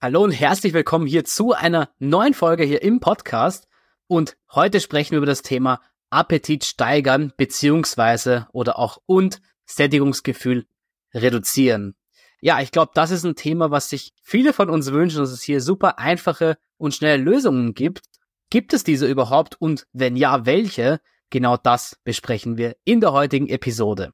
[0.00, 3.66] Hallo und herzlich willkommen hier zu einer neuen Folge hier im Podcast.
[4.06, 10.66] Und heute sprechen wir über das Thema Appetit steigern beziehungsweise oder auch und Sättigungsgefühl
[11.12, 11.96] reduzieren.
[12.40, 15.42] Ja, ich glaube, das ist ein Thema, was sich viele von uns wünschen, dass es
[15.42, 18.02] hier super einfache und schnelle Lösungen gibt.
[18.50, 21.00] Gibt es diese überhaupt und wenn ja, welche?
[21.30, 24.12] Genau das besprechen wir in der heutigen Episode.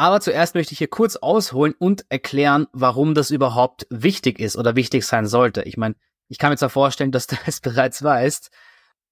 [0.00, 4.74] Aber zuerst möchte ich hier kurz ausholen und erklären, warum das überhaupt wichtig ist oder
[4.74, 5.60] wichtig sein sollte.
[5.64, 5.94] Ich meine,
[6.28, 8.50] ich kann mir zwar vorstellen, dass du es bereits weißt,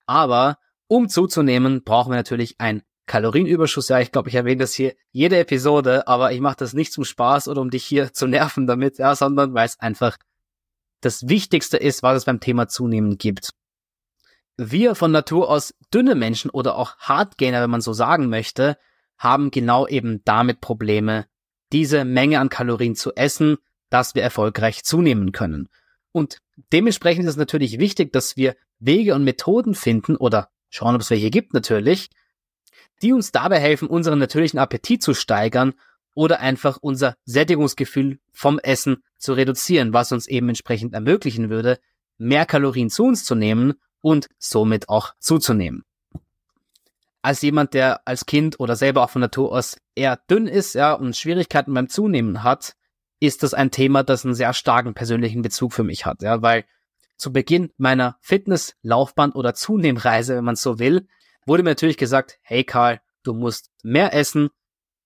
[0.06, 0.56] aber
[0.86, 3.90] um zuzunehmen, brauchen wir natürlich einen Kalorienüberschuss.
[3.90, 7.04] Ja, ich glaube, ich erwähne das hier jede Episode, aber ich mache das nicht zum
[7.04, 10.16] Spaß oder um dich hier zu nerven damit, ja, sondern weil es einfach
[11.02, 13.50] das Wichtigste ist, was es beim Thema Zunehmen gibt.
[14.56, 18.78] Wir von Natur aus dünne Menschen oder auch Hardgainer, wenn man so sagen möchte,
[19.18, 21.26] haben genau eben damit Probleme,
[21.72, 23.58] diese Menge an Kalorien zu essen,
[23.90, 25.68] dass wir erfolgreich zunehmen können.
[26.12, 26.38] Und
[26.72, 31.10] dementsprechend ist es natürlich wichtig, dass wir Wege und Methoden finden oder schauen, ob es
[31.10, 32.10] welche gibt natürlich,
[33.02, 35.74] die uns dabei helfen, unseren natürlichen Appetit zu steigern
[36.14, 41.78] oder einfach unser Sättigungsgefühl vom Essen zu reduzieren, was uns eben entsprechend ermöglichen würde,
[42.18, 45.84] mehr Kalorien zu uns zu nehmen und somit auch zuzunehmen
[47.22, 50.92] als jemand, der als Kind oder selber auch von Natur aus eher dünn ist, ja,
[50.92, 52.74] und Schwierigkeiten beim Zunehmen hat,
[53.20, 56.64] ist das ein Thema, das einen sehr starken persönlichen Bezug für mich hat, ja, weil
[57.16, 61.08] zu Beginn meiner Fitnesslaufbahn oder Zunehmreise, wenn man so will,
[61.46, 64.50] wurde mir natürlich gesagt, hey Karl, du musst mehr essen.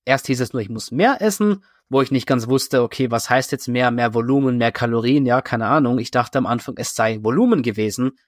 [0.04, 3.30] Erst hieß es nur, ich muss mehr essen, wo ich nicht ganz wusste, okay, was
[3.30, 5.98] heißt jetzt mehr, mehr Volumen, mehr Kalorien, ja, keine Ahnung.
[5.98, 8.18] Ich dachte am Anfang, es sei Volumen gewesen.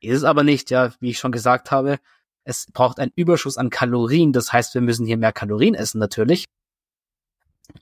[0.00, 1.98] Ist es aber nicht, ja, wie ich schon gesagt habe,
[2.44, 4.32] es braucht einen Überschuss an Kalorien.
[4.32, 6.46] Das heißt, wir müssen hier mehr Kalorien essen natürlich.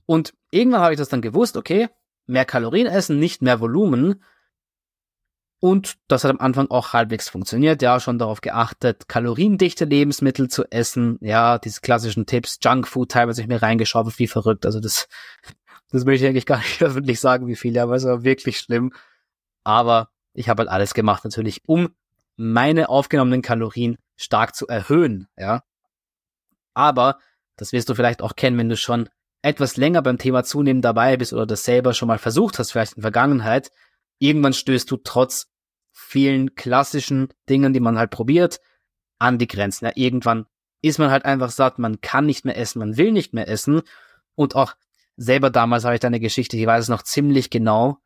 [0.07, 1.89] Und irgendwann habe ich das dann gewusst, okay,
[2.27, 4.23] mehr Kalorien essen, nicht mehr Volumen.
[5.61, 7.83] Und das hat am Anfang auch halbwegs funktioniert.
[7.83, 11.19] Ja, schon darauf geachtet, kaloriendichte Lebensmittel zu essen.
[11.21, 14.67] Ja, diese klassischen Tipps, Junkfood teilweise ich mir reingeschaufelt, wie verrückt.
[14.67, 15.09] Also das,
[15.91, 18.93] das möchte ich eigentlich gar nicht öffentlich sagen, wie viel, aber es war wirklich schlimm.
[19.65, 21.91] Aber ich habe halt alles gemacht natürlich, um
[22.39, 25.65] meine aufgenommenen Kalorien stark zu erhöhen, ja.
[26.73, 27.19] Aber,
[27.57, 29.09] das wirst du vielleicht auch kennen, wenn du schon
[29.43, 32.93] etwas länger beim Thema Zunehmen dabei bist oder das selber schon mal versucht hast, vielleicht
[32.93, 33.73] in der Vergangenheit,
[34.21, 35.49] irgendwann stößt du trotz
[35.93, 38.61] vielen klassischen Dingen, die man halt probiert,
[39.19, 39.87] an die Grenzen.
[39.87, 40.47] Ja, irgendwann
[40.81, 43.83] ist man halt einfach satt, man kann nicht mehr essen, man will nicht mehr essen.
[44.37, 44.75] Und auch
[45.17, 47.99] selber damals habe ich da eine Geschichte, ich weiß es noch ziemlich genau.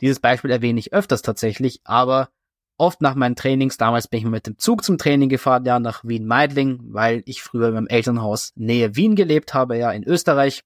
[0.00, 2.30] Dieses Beispiel erwähne ich öfters tatsächlich, aber
[2.78, 6.04] oft nach meinen Trainings, damals bin ich mit dem Zug zum Training gefahren, ja, nach
[6.04, 10.62] Wien-Meidling, weil ich früher in meinem Elternhaus Nähe Wien gelebt habe, ja, in Österreich.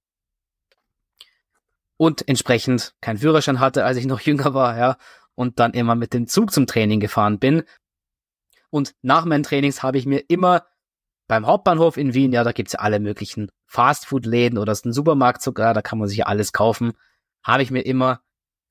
[1.97, 4.97] Und entsprechend keinen Führerschein hatte, als ich noch jünger war, ja,
[5.34, 7.62] und dann immer mit dem Zug zum Training gefahren bin.
[8.71, 10.67] Und nach meinen Trainings habe ich mir immer
[11.28, 15.41] beim Hauptbahnhof in Wien, ja, da gibt's ja alle möglichen Fastfood-Läden oder ist ein Supermarkt
[15.41, 16.93] sogar, da kann man sich alles kaufen,
[17.43, 18.21] habe ich mir immer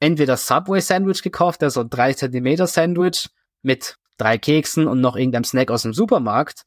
[0.01, 3.29] entweder Subway Sandwich gekauft, also ein 3 Zentimeter Sandwich
[3.61, 6.63] mit drei Keksen und noch irgendeinem Snack aus dem Supermarkt.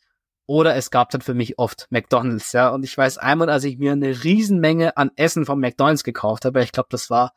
[0.46, 2.68] Oder es gab dann für mich oft McDonalds, ja.
[2.68, 6.62] Und ich weiß einmal, als ich mir eine Riesenmenge an Essen vom McDonalds gekauft habe,
[6.62, 7.32] ich glaube, das war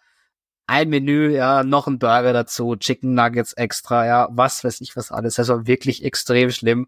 [0.67, 5.11] ein Menü, ja, noch ein Burger dazu, Chicken Nuggets extra, ja, was weiß ich was
[5.11, 5.35] alles.
[5.35, 6.87] Das war wirklich extrem schlimm.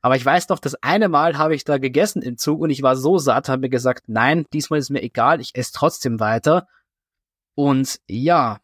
[0.00, 2.82] Aber ich weiß noch, das eine Mal habe ich da gegessen im Zug und ich
[2.82, 6.66] war so satt, habe mir gesagt, nein, diesmal ist mir egal, ich esse trotzdem weiter.
[7.54, 8.60] Und ja,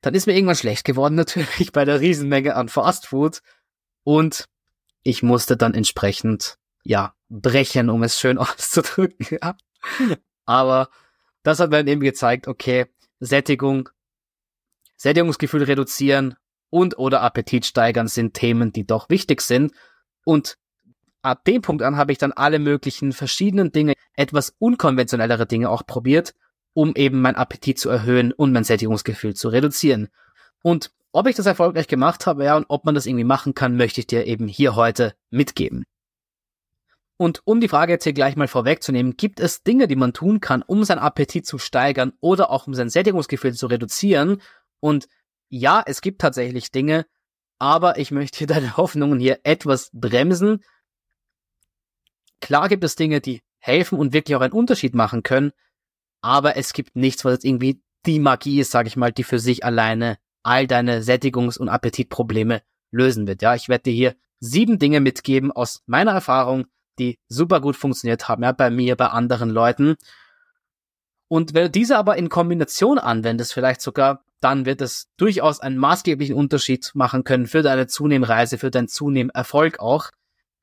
[0.00, 3.42] dann ist mir irgendwann schlecht geworden natürlich bei der Riesenmenge an Fastfood.
[4.04, 4.46] Und
[5.02, 9.38] ich musste dann entsprechend, ja, brechen, um es schön auszudrücken.
[9.42, 9.56] Ja.
[10.44, 10.88] Aber
[11.42, 12.86] das hat mir dann eben gezeigt, okay,
[13.20, 13.88] Sättigung,
[14.96, 16.36] Sättigungsgefühl reduzieren
[16.70, 19.72] und oder Appetit steigern sind Themen, die doch wichtig sind.
[20.24, 20.58] Und
[21.22, 25.86] ab dem Punkt an habe ich dann alle möglichen verschiedenen Dinge, etwas unkonventionellere Dinge auch
[25.86, 26.34] probiert
[26.74, 30.08] um eben mein Appetit zu erhöhen und mein Sättigungsgefühl zu reduzieren.
[30.62, 33.76] Und ob ich das erfolgreich gemacht habe, ja, und ob man das irgendwie machen kann,
[33.76, 35.84] möchte ich dir eben hier heute mitgeben.
[37.16, 40.40] Und um die Frage jetzt hier gleich mal vorwegzunehmen, gibt es Dinge, die man tun
[40.40, 44.40] kann, um seinen Appetit zu steigern oder auch um sein Sättigungsgefühl zu reduzieren?
[44.78, 45.08] Und
[45.48, 47.06] ja, es gibt tatsächlich Dinge,
[47.58, 50.62] aber ich möchte deine Hoffnungen hier etwas bremsen.
[52.40, 55.50] Klar gibt es Dinge, die helfen und wirklich auch einen Unterschied machen können,
[56.20, 59.38] aber es gibt nichts, was jetzt irgendwie die Magie ist, sage ich mal, die für
[59.38, 63.42] sich alleine all deine Sättigungs- und Appetitprobleme lösen wird.
[63.42, 66.66] Ja, ich werde dir hier sieben Dinge mitgeben aus meiner Erfahrung,
[66.98, 69.96] die super gut funktioniert haben, ja, bei mir, bei anderen Leuten.
[71.28, 75.76] Und wenn du diese aber in Kombination anwendest, vielleicht sogar, dann wird es durchaus einen
[75.76, 80.10] maßgeblichen Unterschied machen können für deine Zunehmreise, für deinen Zunehmerfolg auch.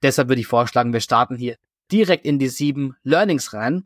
[0.01, 1.57] Deshalb würde ich vorschlagen, wir starten hier
[1.91, 3.85] direkt in die sieben Learnings rein.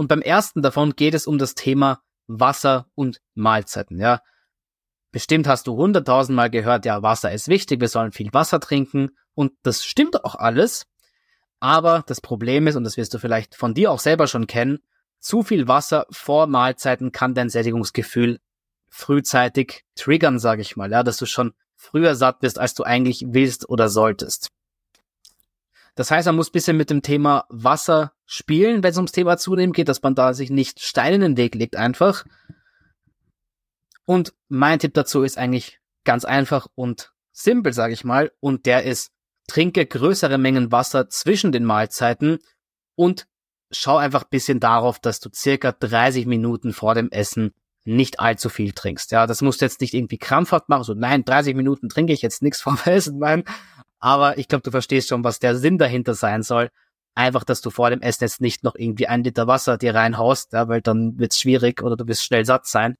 [0.00, 4.22] Und beim ersten davon geht es um das Thema Wasser und Mahlzeiten, ja.
[5.12, 9.10] Bestimmt hast du hunderttausendmal gehört, ja, Wasser ist wichtig, wir sollen viel Wasser trinken.
[9.34, 10.86] Und das stimmt auch alles.
[11.58, 14.78] Aber das Problem ist, und das wirst du vielleicht von dir auch selber schon kennen,
[15.18, 18.40] zu viel Wasser vor Mahlzeiten kann dein Sättigungsgefühl
[18.88, 23.26] frühzeitig triggern, sage ich mal, ja, dass du schon früher satt bist, als du eigentlich
[23.28, 24.48] willst oder solltest.
[26.00, 29.74] Das heißt, man muss bisschen mit dem Thema Wasser spielen, wenn es ums Thema Zunehmen
[29.74, 32.24] geht, dass man da sich nicht Steine in den Weg legt einfach.
[34.06, 38.84] Und mein Tipp dazu ist eigentlich ganz einfach und simpel, sage ich mal, und der
[38.84, 39.12] ist,
[39.46, 42.38] trinke größere Mengen Wasser zwischen den Mahlzeiten
[42.94, 43.26] und
[43.70, 47.52] schau einfach bisschen darauf, dass du circa 30 Minuten vor dem Essen
[47.84, 49.10] nicht allzu viel trinkst.
[49.10, 52.22] Ja, das musst du jetzt nicht irgendwie krampfhaft machen, so nein, 30 Minuten trinke ich
[52.22, 53.44] jetzt nichts vom Essen, nein.
[54.00, 56.70] Aber ich glaube, du verstehst schon, was der Sinn dahinter sein soll.
[57.14, 60.52] Einfach, dass du vor dem Essen jetzt nicht noch irgendwie ein Liter Wasser dir reinhaust,
[60.52, 62.96] ja, weil dann wird's schwierig oder du wirst schnell satt sein.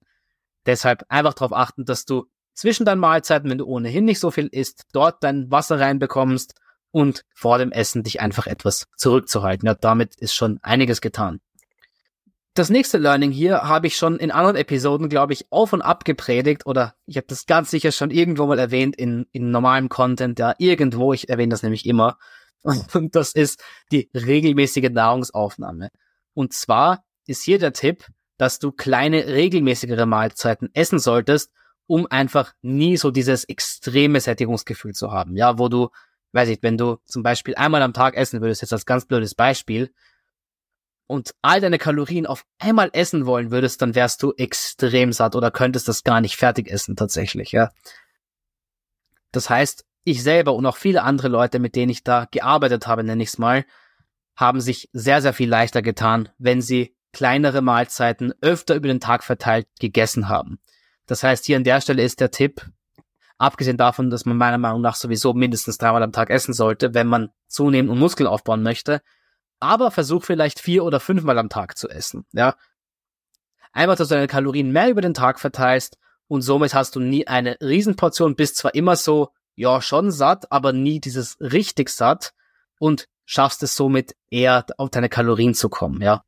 [0.67, 4.47] Deshalb einfach darauf achten, dass du zwischen deinen Mahlzeiten, wenn du ohnehin nicht so viel
[4.49, 6.55] isst, dort dein Wasser reinbekommst
[6.91, 9.67] und vor dem Essen dich einfach etwas zurückzuhalten.
[9.67, 11.41] Ja, damit ist schon einiges getan.
[12.55, 16.05] Das nächste Learning hier habe ich schon in anderen Episoden, glaube ich, auf und ab
[16.05, 20.39] gepredigt oder ich habe das ganz sicher schon irgendwo mal erwähnt in, in normalem Content,
[20.39, 22.19] ja, irgendwo, ich erwähne das nämlich immer.
[22.93, 23.63] Und das ist
[23.93, 25.91] die regelmäßige Nahrungsaufnahme.
[26.35, 28.05] Und zwar ist hier der Tipp,
[28.37, 31.53] dass du kleine, regelmäßigere Mahlzeiten essen solltest,
[31.87, 35.37] um einfach nie so dieses extreme Sättigungsgefühl zu haben.
[35.37, 35.89] Ja, wo du
[36.33, 39.35] weiß ich, wenn du zum Beispiel einmal am Tag essen würdest, jetzt als ganz blödes
[39.35, 39.93] Beispiel,
[41.11, 45.51] und all deine Kalorien auf einmal essen wollen würdest, dann wärst du extrem satt oder
[45.51, 47.71] könntest das gar nicht fertig essen tatsächlich, ja.
[49.33, 53.05] Das heißt, ich selber und auch viele andere Leute, mit denen ich da gearbeitet habe,
[53.05, 53.65] nenne ich es mal,
[54.37, 59.25] haben sich sehr, sehr viel leichter getan, wenn sie kleinere Mahlzeiten öfter über den Tag
[59.25, 60.61] verteilt gegessen haben.
[61.07, 62.71] Das heißt, hier an der Stelle ist der Tipp,
[63.41, 67.07] Abgesehen davon, dass man meiner Meinung nach sowieso mindestens dreimal am Tag essen sollte, wenn
[67.07, 69.01] man zunehmen und Muskeln aufbauen möchte.
[69.61, 72.57] Aber versuch vielleicht vier oder fünfmal am Tag zu essen, ja.
[73.73, 75.97] Einfach, dass du deine Kalorien mehr über den Tag verteilst
[76.27, 80.73] und somit hast du nie eine Riesenportion, bist zwar immer so, ja, schon satt, aber
[80.73, 82.33] nie dieses richtig satt
[82.79, 86.25] und schaffst es somit eher auf deine Kalorien zu kommen, ja.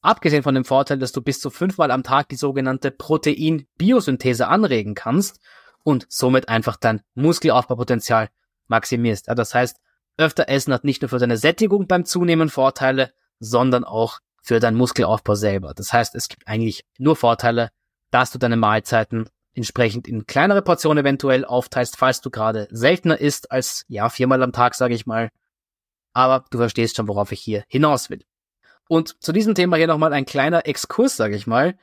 [0.00, 4.94] Abgesehen von dem Vorteil, dass du bis zu fünfmal am Tag die sogenannte Protein-Biosynthese anregen
[4.94, 5.40] kannst
[5.82, 8.28] und somit einfach dein Muskelaufbaupotenzial
[8.68, 9.26] maximierst.
[9.26, 9.78] Ja, das heißt,
[10.18, 14.76] öfter essen hat nicht nur für deine Sättigung beim Zunehmen Vorteile, sondern auch für deinen
[14.76, 15.74] Muskelaufbau selber.
[15.74, 17.70] Das heißt, es gibt eigentlich nur Vorteile,
[18.10, 23.50] dass du deine Mahlzeiten entsprechend in kleinere Portionen eventuell aufteilst, falls du gerade seltener isst
[23.50, 25.30] als ja viermal am Tag, sage ich mal.
[26.12, 28.24] Aber du verstehst schon, worauf ich hier hinaus will.
[28.88, 31.76] Und zu diesem Thema hier nochmal ein kleiner Exkurs, sage ich mal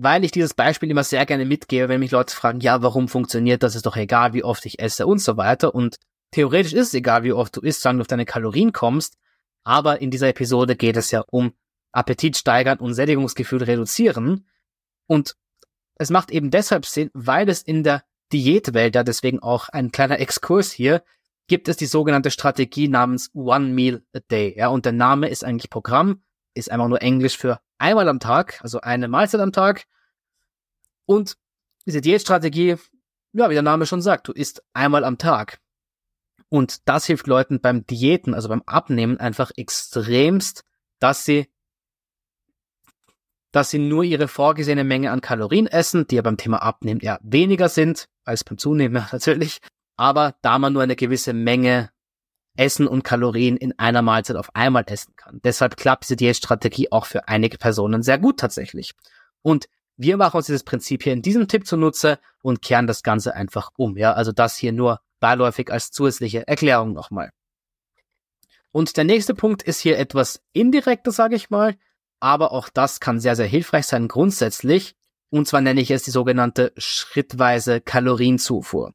[0.00, 3.64] weil ich dieses Beispiel immer sehr gerne mitgebe, wenn mich Leute fragen, ja, warum funktioniert
[3.64, 3.74] das?
[3.74, 5.74] Ist doch egal, wie oft ich esse und so weiter.
[5.74, 5.96] Und
[6.30, 9.16] theoretisch ist es egal, wie oft du isst, solange du auf deine Kalorien kommst.
[9.64, 11.52] Aber in dieser Episode geht es ja um
[11.92, 14.46] Appetit steigern und Sättigungsgefühl reduzieren.
[15.06, 15.36] Und
[15.96, 20.20] es macht eben deshalb Sinn, weil es in der Diätwelt, ja deswegen auch ein kleiner
[20.20, 21.02] Exkurs hier,
[21.48, 24.54] gibt es die sogenannte Strategie namens One Meal a Day.
[24.56, 26.22] Ja, und der Name ist eigentlich Programm,
[26.54, 29.86] ist einfach nur Englisch für einmal am Tag, also eine Mahlzeit am Tag.
[31.06, 31.36] Und
[31.86, 32.76] diese Diätstrategie,
[33.32, 35.58] ja, wie der Name schon sagt, du isst einmal am Tag.
[36.48, 40.64] Und das hilft Leuten beim Diäten, also beim Abnehmen einfach extremst,
[40.98, 41.48] dass sie
[43.50, 47.18] dass sie nur ihre vorgesehene Menge an Kalorien essen, die ja beim Thema Abnehmen ja
[47.22, 49.58] weniger sind als beim Zunehmen natürlich.
[49.96, 51.90] Aber da man nur eine gewisse Menge
[52.56, 55.40] Essen und Kalorien in einer Mahlzeit auf einmal essen kann.
[55.44, 58.94] Deshalb klappt diese Diätstrategie auch für einige Personen sehr gut tatsächlich.
[59.42, 63.34] Und wir machen uns dieses Prinzip hier in diesem Tipp zunutze und kehren das Ganze
[63.34, 63.96] einfach um.
[63.96, 67.30] Ja, also das hier nur beiläufig als zusätzliche Erklärung nochmal.
[68.70, 71.76] Und der nächste Punkt ist hier etwas indirekter, sage ich mal,
[72.20, 74.94] aber auch das kann sehr, sehr hilfreich sein grundsätzlich.
[75.30, 78.92] Und zwar nenne ich es die sogenannte schrittweise Kalorienzufuhr.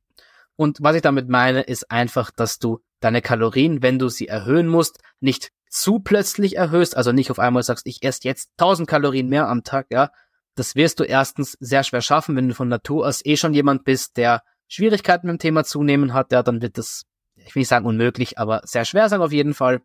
[0.55, 4.67] Und was ich damit meine, ist einfach, dass du deine Kalorien, wenn du sie erhöhen
[4.67, 9.27] musst, nicht zu plötzlich erhöhst, also nicht auf einmal sagst, ich esse jetzt 1000 Kalorien
[9.27, 10.11] mehr am Tag, ja.
[10.55, 13.83] Das wirst du erstens sehr schwer schaffen, wenn du von Natur aus eh schon jemand
[13.83, 17.03] bist, der Schwierigkeiten mit dem Thema zunehmen hat, ja, dann wird das,
[17.35, 19.81] ich will nicht sagen unmöglich, aber sehr schwer sein auf jeden Fall.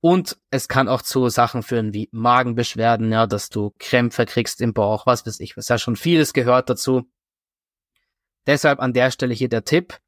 [0.00, 4.72] Und es kann auch zu Sachen führen wie Magenbeschwerden, ja, dass du Krämpfe kriegst im
[4.72, 7.02] Bauch, was weiß ich, was ja schon vieles gehört dazu.
[8.46, 9.98] Deshalb an der Stelle hier der Tipp.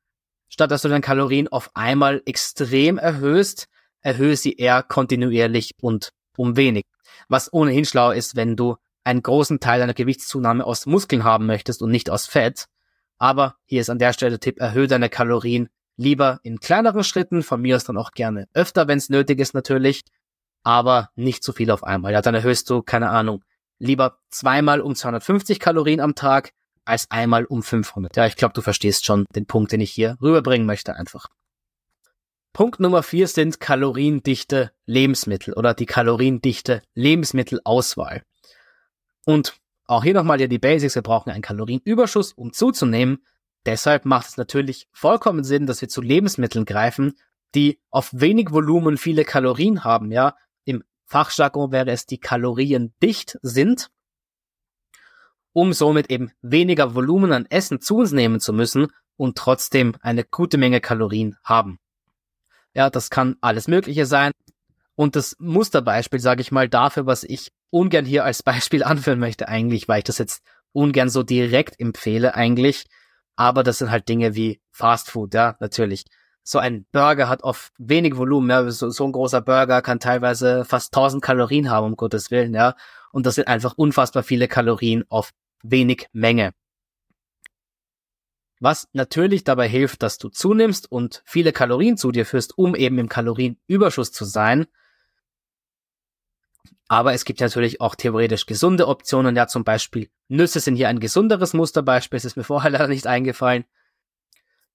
[0.48, 3.68] Statt dass du deine Kalorien auf einmal extrem erhöhst,
[4.00, 6.84] erhöhe sie eher kontinuierlich und um wenig.
[7.28, 11.82] Was ohnehin schlau ist, wenn du einen großen Teil deiner Gewichtszunahme aus Muskeln haben möchtest
[11.82, 12.66] und nicht aus Fett.
[13.22, 17.44] Aber hier ist an der Stelle der Tipp, erhöhe deine Kalorien lieber in kleineren Schritten,
[17.44, 20.02] von mir aus dann auch gerne öfter, wenn es nötig ist natürlich,
[20.64, 22.12] aber nicht zu viel auf einmal.
[22.12, 23.44] Ja, dann erhöhst du, keine Ahnung,
[23.78, 26.50] lieber zweimal um 250 Kalorien am Tag
[26.84, 28.16] als einmal um 500.
[28.16, 31.28] Ja, ich glaube, du verstehst schon den Punkt, den ich hier rüberbringen möchte einfach.
[32.52, 38.24] Punkt Nummer vier sind kaloriendichte Lebensmittel oder die kaloriendichte Lebensmittelauswahl.
[39.26, 39.61] Und
[39.92, 40.94] auch hier nochmal ja die Basics.
[40.94, 43.24] Wir brauchen einen Kalorienüberschuss, um zuzunehmen.
[43.66, 47.14] Deshalb macht es natürlich vollkommen Sinn, dass wir zu Lebensmitteln greifen,
[47.54, 50.34] die auf wenig Volumen viele Kalorien haben, ja.
[50.64, 53.90] Im Fachjargon wäre es die Kalorien dicht sind,
[55.52, 60.24] um somit eben weniger Volumen an Essen zu uns nehmen zu müssen und trotzdem eine
[60.24, 61.78] gute Menge Kalorien haben.
[62.74, 64.32] Ja, das kann alles Mögliche sein.
[64.94, 69.48] Und das Musterbeispiel, sage ich mal, dafür, was ich ungern hier als Beispiel anführen möchte
[69.48, 72.86] eigentlich, weil ich das jetzt ungern so direkt empfehle eigentlich,
[73.36, 76.04] aber das sind halt Dinge wie Fast Food, ja, natürlich.
[76.44, 80.64] So ein Burger hat oft wenig Volumen, ja, so, so ein großer Burger kann teilweise
[80.64, 82.74] fast 1000 Kalorien haben, um Gottes Willen, ja.
[83.12, 85.32] Und das sind einfach unfassbar viele Kalorien auf
[85.62, 86.52] wenig Menge.
[88.58, 92.98] Was natürlich dabei hilft, dass du zunimmst und viele Kalorien zu dir führst, um eben
[92.98, 94.66] im Kalorienüberschuss zu sein.
[96.88, 99.34] Aber es gibt natürlich auch theoretisch gesunde Optionen.
[99.34, 102.18] Ja, zum Beispiel Nüsse sind hier ein gesunderes Musterbeispiel.
[102.18, 103.64] Es ist mir vorher leider nicht eingefallen.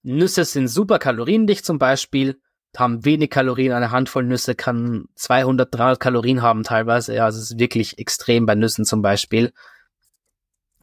[0.01, 2.41] Nüsse sind super kaloriendicht zum Beispiel,
[2.75, 3.71] haben wenig Kalorien.
[3.73, 7.13] Eine Handvoll Nüsse kann 200, 300 Kalorien haben teilweise.
[7.13, 9.53] Ja, also es ist wirklich extrem bei Nüssen zum Beispiel.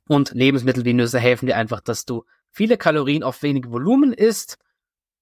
[0.06, 4.58] Und Lebensmittel wie Nüsse helfen dir einfach, dass du viele Kalorien auf wenig Volumen isst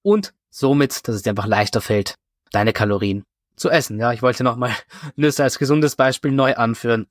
[0.01, 2.19] und somit, dass es dir einfach leichter fällt,
[2.51, 3.25] deine Kalorien
[3.55, 3.99] zu essen.
[3.99, 4.75] Ja, ich wollte nochmal
[5.15, 7.07] Nüsse als gesundes Beispiel neu anführen,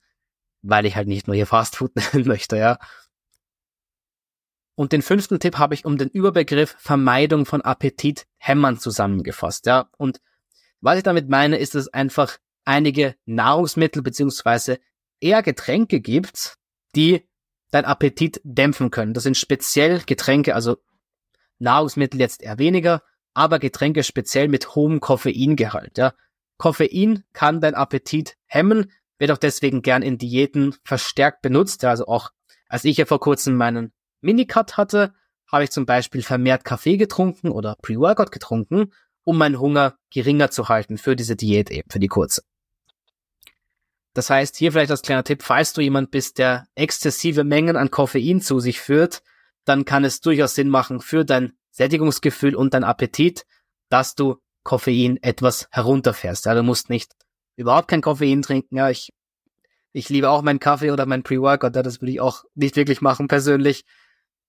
[0.61, 2.77] weil ich halt nicht nur hier Fastfood nennen möchte, ja.
[4.75, 9.89] Und den fünften Tipp habe ich um den Überbegriff Vermeidung von Appetithämmern zusammengefasst, ja.
[9.97, 10.19] Und
[10.81, 14.79] was ich damit meine, ist, dass es einfach einige Nahrungsmittel beziehungsweise
[15.19, 16.57] eher Getränke gibt,
[16.95, 17.27] die
[17.71, 19.13] dein Appetit dämpfen können.
[19.13, 20.77] Das sind speziell Getränke, also
[21.59, 23.01] Nahrungsmittel jetzt eher weniger,
[23.33, 26.13] aber Getränke speziell mit hohem Koffeingehalt, ja.
[26.57, 31.83] Koffein kann dein Appetit hemmen, wird auch deswegen gern in Diäten verstärkt benutzt.
[31.85, 32.31] Also auch
[32.67, 35.13] als ich ja vor kurzem meinen Minicut hatte,
[35.51, 38.91] habe ich zum Beispiel vermehrt Kaffee getrunken oder Pre-Workout getrunken,
[39.23, 42.43] um meinen Hunger geringer zu halten für diese Diät eben, für die kurze.
[44.13, 47.91] Das heißt, hier vielleicht als kleiner Tipp, falls du jemand bist, der exzessive Mengen an
[47.91, 49.23] Koffein zu sich führt,
[49.65, 53.45] dann kann es durchaus Sinn machen für dein Sättigungsgefühl und dein Appetit,
[53.89, 56.45] dass du Koffein etwas herunterfährst.
[56.45, 57.11] Ja, du musst nicht
[57.55, 58.77] überhaupt kein Koffein trinken.
[58.77, 59.13] Ja, ich,
[59.91, 61.75] ich liebe auch meinen Kaffee oder meinen Pre-Workout.
[61.75, 63.85] Ja, das würde ich auch nicht wirklich machen persönlich.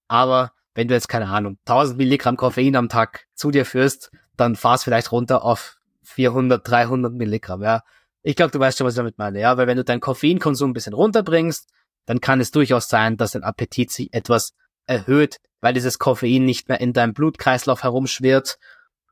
[0.09, 4.56] Aber wenn du jetzt, keine Ahnung, 1000 Milligramm Koffein am Tag zu dir führst, dann
[4.56, 7.62] fahrst vielleicht runter auf 400, 300 Milligramm.
[7.62, 7.83] Ja,
[8.23, 9.40] ich glaube, du weißt schon, was ich damit meine.
[9.40, 11.68] Ja, weil wenn du deinen Koffeinkonsum ein bisschen runterbringst,
[12.06, 14.52] dann kann es durchaus sein, dass dein Appetit sich etwas
[14.87, 18.59] erhöht, weil dieses Koffein nicht mehr in deinem Blutkreislauf herumschwirrt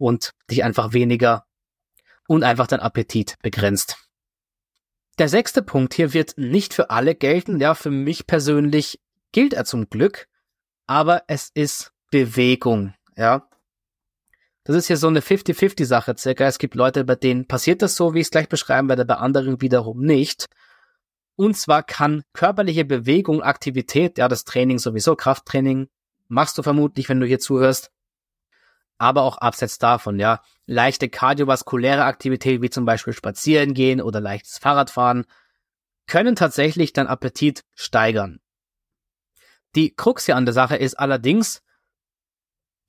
[0.02, 1.47] und dich einfach weniger
[2.26, 3.97] und einfach dein Appetit begrenzt.
[5.18, 7.61] Der sechste Punkt hier wird nicht für alle gelten.
[7.61, 10.26] Ja, für mich persönlich gilt er zum Glück,
[10.87, 12.94] aber es ist Bewegung.
[13.16, 13.49] Ja,
[14.64, 16.47] das ist ja so eine 50-50 Sache circa.
[16.47, 19.14] Es gibt Leute, bei denen passiert das so, wie ich es gleich beschreiben werde, bei
[19.14, 20.47] anderen wiederum nicht.
[21.37, 25.88] Und zwar kann körperliche Bewegung, Aktivität, ja, das Training sowieso, Krafttraining,
[26.28, 27.90] machst du vermutlich, wenn du hier zuhörst,
[29.02, 30.40] aber auch abseits davon, ja.
[30.64, 35.26] Leichte kardiovaskuläre Aktivität, wie zum Beispiel spazieren gehen oder leichtes Fahrradfahren,
[36.06, 38.38] können tatsächlich dein Appetit steigern.
[39.75, 41.64] Die Krux hier an der Sache ist allerdings,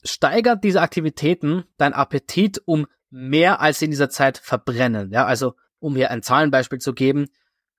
[0.03, 5.11] steigert diese Aktivitäten dein Appetit um mehr als in dieser Zeit verbrennen.
[5.11, 7.27] Ja, also um hier ein Zahlenbeispiel zu geben,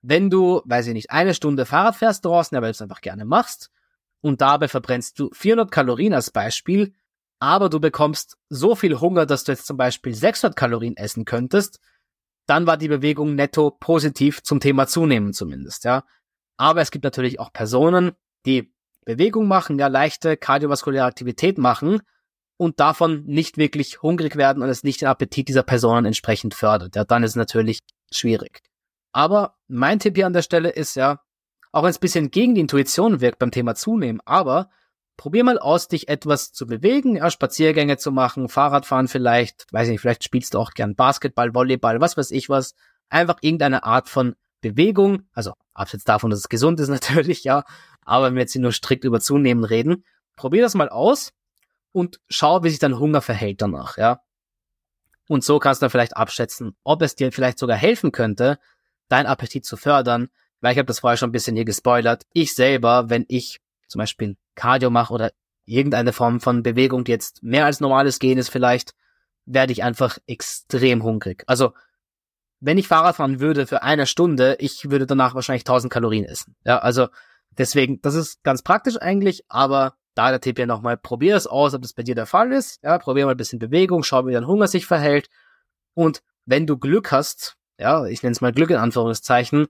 [0.01, 3.71] wenn du, weiß ich nicht, eine Stunde Fahrrad fährst draußen, du es einfach gerne machst,
[4.19, 6.93] und dabei verbrennst du 400 Kalorien als Beispiel,
[7.45, 11.79] aber du bekommst so viel Hunger, dass du jetzt zum Beispiel 600 Kalorien essen könntest,
[12.47, 16.05] dann war die Bewegung netto positiv zum Thema zunehmen zumindest, ja.
[16.57, 18.13] Aber es gibt natürlich auch Personen,
[18.47, 18.73] die
[19.05, 22.01] Bewegung machen, ja, leichte kardiovaskuläre Aktivität machen
[22.57, 26.95] und davon nicht wirklich hungrig werden und es nicht den Appetit dieser Personen entsprechend fördert.
[26.95, 28.63] Ja, dann ist es natürlich schwierig.
[29.11, 31.21] Aber mein Tipp hier an der Stelle ist ja,
[31.71, 34.71] auch wenn es ein bisschen gegen die Intuition wirkt beim Thema Zunehmen, aber
[35.17, 40.01] probier mal aus, dich etwas zu bewegen, ja, Spaziergänge zu machen, Fahrradfahren vielleicht, weiß nicht,
[40.01, 42.75] vielleicht spielst du auch gern Basketball, Volleyball, was weiß ich was,
[43.09, 47.63] einfach irgendeine Art von Bewegung, also abseits davon, dass es gesund ist natürlich, ja,
[48.01, 50.03] aber wenn wir jetzt hier nur strikt über Zunehmen reden,
[50.35, 51.31] probier das mal aus
[51.91, 54.21] und schau, wie sich dein Hunger verhält danach, ja.
[55.27, 58.59] Und so kannst du dann vielleicht abschätzen, ob es dir vielleicht sogar helfen könnte,
[59.07, 60.29] deinen Appetit zu fördern,
[60.61, 62.25] weil ich habe das vorher schon ein bisschen hier gespoilert.
[62.33, 65.31] Ich selber, wenn ich zum Beispiel Cardio mache oder
[65.65, 68.93] irgendeine Form von Bewegung, die jetzt mehr als normales Gehen ist vielleicht,
[69.45, 71.43] werde ich einfach extrem hungrig.
[71.47, 71.73] Also,
[72.59, 76.55] wenn ich Fahrrad fahren würde für eine Stunde, ich würde danach wahrscheinlich 1000 Kalorien essen.
[76.63, 77.07] Ja, also
[77.51, 81.73] deswegen, das ist ganz praktisch eigentlich, aber da der Tipp ja nochmal, probier es aus,
[81.73, 82.81] ob das bei dir der Fall ist.
[82.81, 85.29] Ja, probier mal ein bisschen Bewegung, schau, wie dein Hunger sich verhält.
[85.93, 89.67] Und wenn du Glück hast, ja, ich nenne es mal Glück in Anführungszeichen,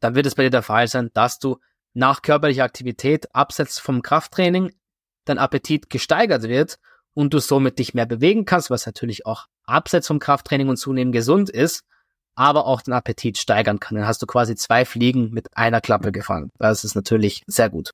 [0.00, 1.58] dann wird es bei dir der Fall sein, dass du
[1.96, 4.72] nach körperlicher Aktivität, abseits vom Krafttraining,
[5.24, 6.78] dein Appetit gesteigert wird
[7.14, 11.14] und du somit dich mehr bewegen kannst, was natürlich auch abseits vom Krafttraining und zunehmend
[11.14, 11.84] gesund ist,
[12.34, 13.96] aber auch den Appetit steigern kann.
[13.96, 16.50] Dann hast du quasi zwei Fliegen mit einer Klappe gefangen.
[16.58, 17.92] Das ist natürlich sehr gut.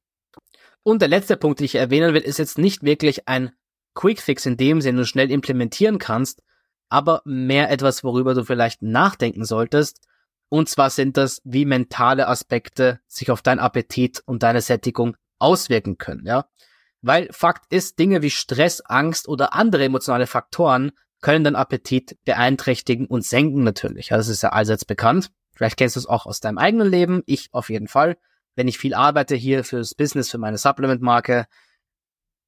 [0.83, 3.53] Und der letzte Punkt, den ich erwähnen will, ist jetzt nicht wirklich ein
[3.95, 6.43] Quickfix in dem Sinne, du schnell implementieren kannst,
[6.89, 10.01] aber mehr etwas, worüber du vielleicht nachdenken solltest.
[10.53, 15.99] Und zwar sind das, wie mentale Aspekte sich auf dein Appetit und deine Sättigung auswirken
[15.99, 16.47] können, ja.
[17.01, 23.07] Weil Fakt ist, Dinge wie Stress, Angst oder andere emotionale Faktoren können deinen Appetit beeinträchtigen
[23.07, 24.09] und senken natürlich.
[24.09, 25.31] Das ist ja allseits bekannt.
[25.55, 27.23] Vielleicht kennst du es auch aus deinem eigenen Leben.
[27.27, 28.17] Ich auf jeden Fall
[28.55, 31.47] wenn ich viel arbeite hier fürs Business, für meine Supplement-Marke,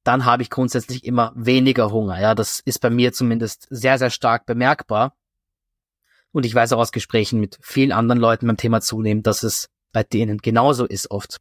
[0.03, 2.19] dann habe ich grundsätzlich immer weniger Hunger.
[2.19, 5.15] Ja, das ist bei mir zumindest sehr, sehr stark bemerkbar.
[6.35, 9.69] Und ich weiß auch aus Gesprächen mit vielen anderen Leuten beim Thema Zunehmen, dass es
[9.93, 11.37] bei denen genauso ist oft.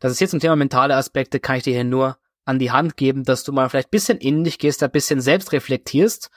[0.00, 2.96] Das ist hier zum Thema mentale Aspekte, kann ich dir hier nur an die Hand
[2.96, 6.30] geben, dass du mal vielleicht bisschen in dich gehst, ein bisschen selbst reflektierst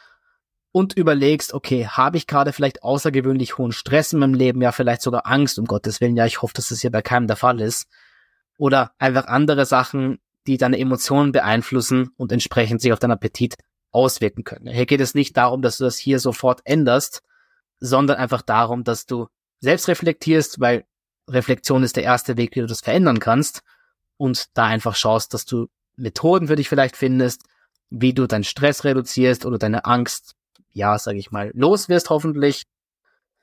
[0.73, 5.01] und überlegst, okay, habe ich gerade vielleicht außergewöhnlich hohen Stress in meinem Leben, ja vielleicht
[5.01, 7.61] sogar Angst, um Gottes Willen, ja, ich hoffe, dass das hier bei keinem der Fall
[7.61, 7.87] ist.
[8.57, 13.55] Oder einfach andere Sachen, die deine Emotionen beeinflussen und entsprechend sich auf deinen Appetit
[13.93, 14.67] auswirken können.
[14.67, 17.23] Hier geht es nicht darum, dass du das hier sofort änderst,
[17.79, 19.27] sondern einfach darum, dass du
[19.59, 20.85] selbst reflektierst, weil
[21.29, 23.63] Reflexion ist der erste Weg, wie du das verändern kannst
[24.17, 27.43] und da einfach schaust, dass du Methoden für dich vielleicht findest,
[27.89, 30.35] wie du deinen Stress reduzierst oder deine Angst
[30.73, 32.63] ja, sage ich mal, los wirst hoffentlich.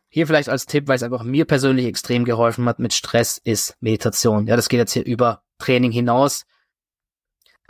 [0.08, 3.76] Hier vielleicht als Tipp, weil es einfach mir persönlich extrem geholfen hat mit Stress, ist
[3.80, 4.48] Meditation.
[4.48, 6.46] Ja, das geht jetzt hier über Training hinaus.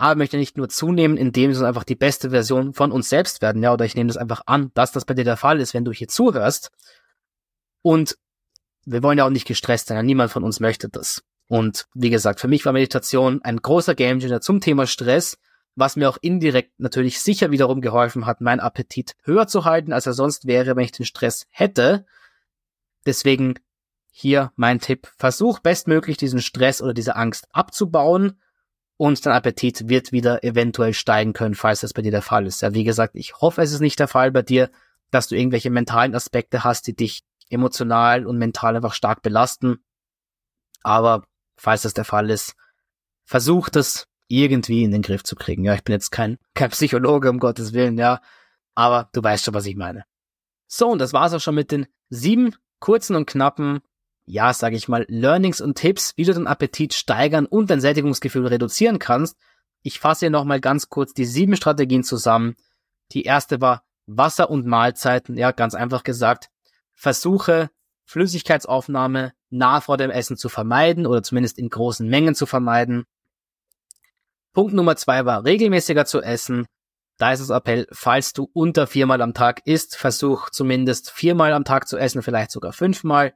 [0.00, 3.62] Aber möchte nicht nur zunehmen, indem wir einfach die beste Version von uns selbst werden.
[3.62, 5.84] Ja, oder ich nehme das einfach an, dass das bei dir der Fall ist, wenn
[5.84, 6.70] du hier zuhörst.
[7.82, 8.16] Und
[8.84, 9.96] wir wollen ja auch nicht gestresst sein.
[9.96, 11.22] Ja, niemand von uns möchte das.
[11.48, 15.36] Und wie gesagt, für mich war Meditation ein großer Gamechanger zum Thema Stress
[15.76, 20.06] was mir auch indirekt natürlich sicher wiederum geholfen hat, meinen Appetit höher zu halten, als
[20.06, 22.06] er sonst wäre, wenn ich den Stress hätte.
[23.06, 23.54] Deswegen
[24.10, 28.40] hier mein Tipp, versuch bestmöglich diesen Stress oder diese Angst abzubauen
[29.00, 32.60] und dein Appetit wird wieder eventuell steigen können, falls das bei dir der Fall ist.
[32.60, 34.70] Ja, wie gesagt, ich hoffe, es ist nicht der Fall bei dir,
[35.10, 39.82] dass du irgendwelche mentalen Aspekte hast, die dich emotional und mental einfach stark belasten.
[40.82, 41.24] Aber
[41.56, 42.56] falls das der Fall ist,
[43.24, 45.64] versuch das irgendwie in den Griff zu kriegen.
[45.64, 48.20] Ja, ich bin jetzt kein, kein Psychologe, um Gottes Willen, ja.
[48.74, 50.04] Aber du weißt schon, was ich meine.
[50.66, 53.80] So, und das war's auch schon mit den sieben kurzen und knappen,
[54.30, 58.46] ja, sage ich mal, Learnings und Tipps, wie du deinen Appetit steigern und dein Sättigungsgefühl
[58.46, 59.36] reduzieren kannst.
[59.82, 62.54] Ich fasse hier nochmal ganz kurz die sieben Strategien zusammen.
[63.12, 65.36] Die erste war Wasser und Mahlzeiten.
[65.36, 66.48] Ja, ganz einfach gesagt.
[66.92, 67.70] Versuche
[68.04, 73.04] Flüssigkeitsaufnahme nah vor dem Essen zu vermeiden oder zumindest in großen Mengen zu vermeiden.
[74.52, 76.66] Punkt Nummer zwei war regelmäßiger zu essen.
[77.18, 81.64] Da ist das Appell, falls du unter viermal am Tag isst, versuch zumindest viermal am
[81.64, 83.34] Tag zu essen, vielleicht sogar fünfmal.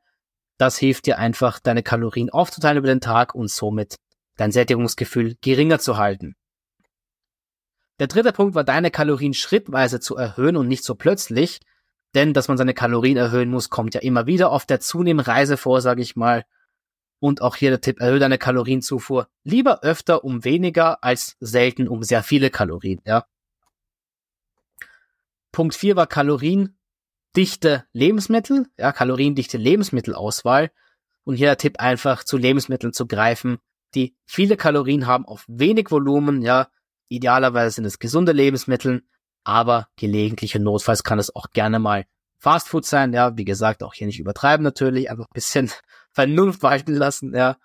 [0.57, 3.97] Das hilft dir einfach, deine Kalorien aufzuteilen über den Tag und somit
[4.37, 6.37] dein Sättigungsgefühl geringer zu halten.
[8.01, 11.61] Der dritte Punkt war, deine Kalorien schrittweise zu erhöhen und nicht so plötzlich.
[12.14, 15.81] Denn, dass man seine Kalorien erhöhen muss, kommt ja immer wieder auf der Zunehmreise vor,
[15.81, 16.45] sage ich mal.
[17.19, 22.03] Und auch hier der Tipp, erhöhe deine Kalorienzufuhr lieber öfter um weniger als selten um
[22.03, 23.27] sehr viele Kalorien, ja.
[25.51, 26.07] Punkt 4 war
[27.35, 30.70] kaloriendichte Lebensmittel, ja, kaloriendichte Lebensmittelauswahl.
[31.25, 33.59] Und hier der Tipp einfach zu Lebensmitteln zu greifen,
[33.94, 36.68] die viele Kalorien haben auf wenig Volumen, ja,
[37.09, 39.03] Idealerweise sind es gesunde Lebensmittel,
[39.44, 42.07] aber gelegentlich und notfalls kann es auch gerne mal
[42.38, 43.12] Fastfood sein.
[43.12, 45.70] Ja, wie gesagt, auch hier nicht übertreiben natürlich, einfach ein bisschen
[46.12, 47.35] Vernunft walten lassen.
[47.35, 47.57] Ja.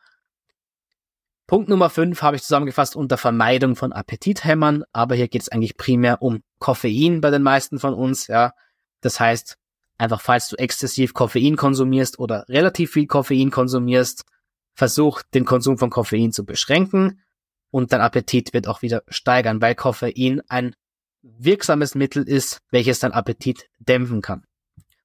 [1.47, 5.77] Punkt Nummer 5 habe ich zusammengefasst unter Vermeidung von Appetithämmern, aber hier geht es eigentlich
[5.77, 8.27] primär um Koffein bei den meisten von uns.
[8.27, 8.53] Ja,
[9.01, 9.58] das heißt,
[9.99, 14.23] einfach falls du exzessiv Koffein konsumierst oder relativ viel Koffein konsumierst,
[14.73, 17.21] versuch den Konsum von Koffein zu beschränken
[17.69, 20.75] und dein Appetit wird auch wieder steigern, weil Koffein ein
[21.21, 24.45] wirksames Mittel ist, welches dein Appetit dämpfen kann.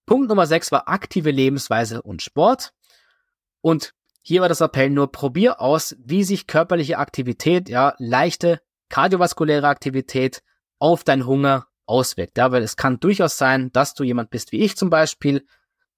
[0.06, 2.72] Punkt Nummer 6 war aktive Lebensweise und Sport.
[3.60, 9.66] Und hier war das Appell nur, probier aus, wie sich körperliche Aktivität, ja, leichte kardiovaskuläre
[9.66, 10.42] Aktivität
[10.78, 12.38] auf deinen Hunger auswirkt.
[12.38, 15.46] Ja, weil es kann durchaus sein, dass du jemand bist wie ich zum Beispiel,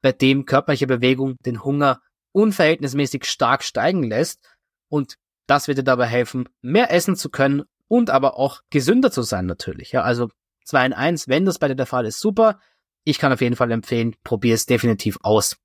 [0.03, 2.01] bei dem körperliche Bewegung den Hunger
[2.33, 4.41] unverhältnismäßig stark steigen lässt.
[4.89, 9.23] Und das wird dir dabei helfen, mehr essen zu können und aber auch gesünder zu
[9.23, 9.93] sein natürlich.
[9.93, 10.31] Ja, also
[10.65, 12.61] 2 in 1, wenn das bei dir der Fall ist, super.
[13.05, 15.57] Ich kann auf jeden Fall empfehlen, probier es definitiv aus.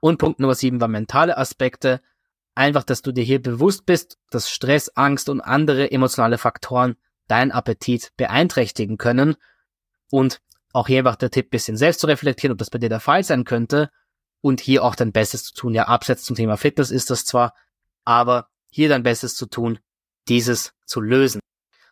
[0.00, 2.00] Und Punkt Nummer 7 war mentale Aspekte.
[2.54, 6.96] Einfach, dass du dir hier bewusst bist, dass Stress, Angst und andere emotionale Faktoren
[7.28, 9.36] deinen Appetit beeinträchtigen können.
[10.10, 10.40] Und
[10.72, 13.24] auch hier einfach der Tipp, bisschen selbst zu reflektieren, ob das bei dir der Fall
[13.24, 13.90] sein könnte.
[14.40, 15.74] Und hier auch dein Bestes zu tun.
[15.74, 17.54] Ja, abseits zum Thema Fitness ist das zwar,
[18.04, 19.78] aber hier dein Bestes zu tun,
[20.28, 21.40] dieses zu lösen.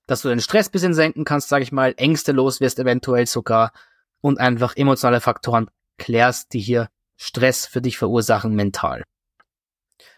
[0.07, 3.73] Dass du den Stress bisschen senken kannst, sage ich mal, Ängste los wirst eventuell sogar
[4.21, 5.69] und einfach emotionale Faktoren
[5.99, 9.03] klärst, die hier Stress für dich verursachen mental.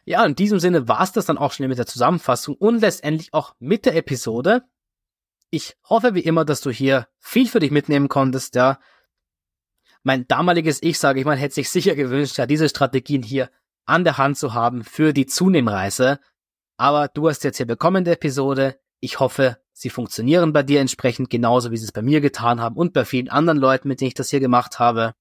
[0.04, 3.33] Ja, in diesem Sinne war es das dann auch schnell mit der Zusammenfassung und letztendlich
[3.35, 4.64] auch mit der Episode.
[5.51, 8.79] Ich hoffe wie immer, dass du hier viel für dich mitnehmen konntest, ja.
[10.03, 13.51] Mein damaliges Ich, sage ich mal, hätte sich sicher gewünscht, ja, diese Strategien hier
[13.87, 16.21] an der Hand zu haben für die Zunehmreise.
[16.77, 18.79] Aber du hast jetzt hier bekommen die Episode.
[19.01, 22.77] Ich hoffe, sie funktionieren bei dir entsprechend genauso, wie sie es bei mir getan haben
[22.77, 25.15] und bei vielen anderen Leuten, mit denen ich das hier gemacht habe.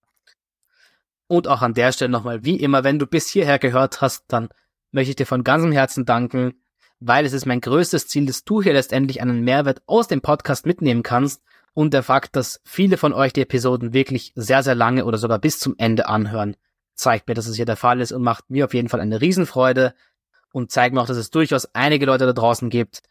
[1.27, 4.49] Und auch an der Stelle nochmal, wie immer, wenn du bis hierher gehört hast, dann
[4.91, 6.61] möchte ich dir von ganzem Herzen danken,
[6.99, 10.65] weil es ist mein größtes Ziel, dass du hier letztendlich einen Mehrwert aus dem Podcast
[10.65, 11.41] mitnehmen kannst
[11.73, 15.39] und der Fakt, dass viele von euch die Episoden wirklich sehr, sehr lange oder sogar
[15.39, 16.55] bis zum Ende anhören,
[16.95, 19.21] zeigt mir, dass es hier der Fall ist und macht mir auf jeden Fall eine
[19.21, 19.93] Riesenfreude
[20.51, 23.03] und zeigt mir auch, dass es durchaus einige Leute da draußen gibt,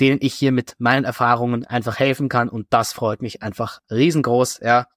[0.00, 4.60] denen ich hier mit meinen Erfahrungen einfach helfen kann und das freut mich einfach riesengroß,
[4.62, 4.88] ja.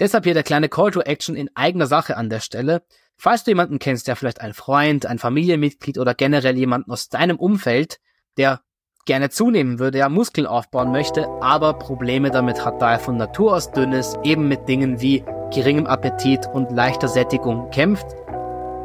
[0.00, 2.82] Deshalb hier der kleine Call to Action in eigener Sache an der Stelle.
[3.18, 7.38] Falls du jemanden kennst, der vielleicht ein Freund, ein Familienmitglied oder generell jemanden aus deinem
[7.38, 8.00] Umfeld,
[8.38, 8.62] der
[9.04, 13.54] gerne zunehmen würde, ja Muskeln aufbauen möchte, aber Probleme damit hat, da er von Natur
[13.54, 18.06] aus dünn ist, eben mit Dingen wie geringem Appetit und leichter Sättigung kämpft,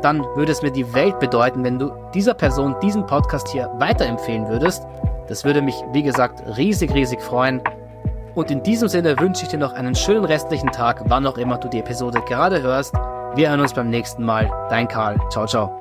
[0.02, 4.50] dann würde es mir die Welt bedeuten, wenn du dieser Person diesen Podcast hier weiterempfehlen
[4.50, 4.84] würdest.
[5.30, 7.62] Das würde mich, wie gesagt, riesig, riesig freuen.
[8.36, 11.58] Und in diesem Sinne wünsche ich dir noch einen schönen restlichen Tag, wann auch immer
[11.58, 12.94] du die Episode gerade hörst.
[13.36, 14.52] Wir hören uns beim nächsten Mal.
[14.70, 15.18] Dein Karl.
[15.30, 15.74] Ciao, ciao.